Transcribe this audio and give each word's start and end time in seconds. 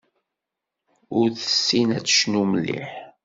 Ur 1.17 1.27
tessin 1.41 1.89
ad 1.97 2.03
tecnu 2.05 2.43
mliḥ. 2.49 2.91